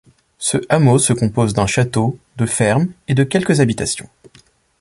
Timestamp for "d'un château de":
1.53-2.47